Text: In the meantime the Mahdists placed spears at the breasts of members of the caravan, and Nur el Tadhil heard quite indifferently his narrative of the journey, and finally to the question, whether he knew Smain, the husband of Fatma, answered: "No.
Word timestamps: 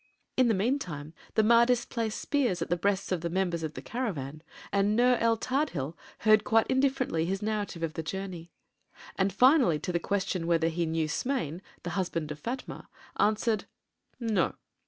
In 0.35 0.47
the 0.47 0.55
meantime 0.55 1.13
the 1.35 1.43
Mahdists 1.43 1.87
placed 1.87 2.19
spears 2.19 2.59
at 2.59 2.71
the 2.71 2.75
breasts 2.75 3.11
of 3.11 3.23
members 3.31 3.61
of 3.61 3.75
the 3.75 3.83
caravan, 3.83 4.41
and 4.71 4.95
Nur 4.95 5.15
el 5.19 5.37
Tadhil 5.37 5.95
heard 6.21 6.43
quite 6.43 6.65
indifferently 6.65 7.25
his 7.25 7.43
narrative 7.43 7.83
of 7.83 7.93
the 7.93 8.01
journey, 8.01 8.51
and 9.15 9.31
finally 9.31 9.77
to 9.77 9.91
the 9.91 9.99
question, 9.99 10.47
whether 10.47 10.69
he 10.69 10.87
knew 10.87 11.07
Smain, 11.07 11.61
the 11.83 11.91
husband 11.91 12.31
of 12.31 12.39
Fatma, 12.39 12.89
answered: 13.19 13.65
"No. 14.19 14.55